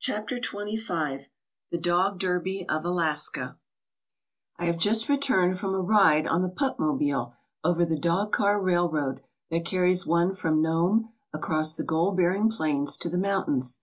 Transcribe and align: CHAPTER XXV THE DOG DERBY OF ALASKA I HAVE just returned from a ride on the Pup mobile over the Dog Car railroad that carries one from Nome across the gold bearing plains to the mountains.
CHAPTER 0.00 0.40
XXV 0.40 1.26
THE 1.70 1.78
DOG 1.78 2.18
DERBY 2.18 2.66
OF 2.68 2.84
ALASKA 2.84 3.56
I 4.56 4.64
HAVE 4.64 4.78
just 4.78 5.08
returned 5.08 5.60
from 5.60 5.74
a 5.76 5.80
ride 5.80 6.26
on 6.26 6.42
the 6.42 6.48
Pup 6.48 6.80
mobile 6.80 7.32
over 7.62 7.84
the 7.84 7.96
Dog 7.96 8.32
Car 8.32 8.60
railroad 8.60 9.20
that 9.48 9.64
carries 9.64 10.04
one 10.04 10.34
from 10.34 10.60
Nome 10.60 11.12
across 11.32 11.76
the 11.76 11.84
gold 11.84 12.16
bearing 12.16 12.50
plains 12.50 12.96
to 12.96 13.08
the 13.08 13.16
mountains. 13.16 13.80